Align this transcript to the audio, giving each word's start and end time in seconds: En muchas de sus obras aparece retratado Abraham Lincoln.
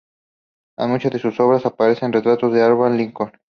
En 0.79 0.89
muchas 0.89 1.11
de 1.11 1.19
sus 1.19 1.39
obras 1.39 1.63
aparece 1.67 2.07
retratado 2.09 2.47
Abraham 2.47 2.97
Lincoln. 2.97 3.31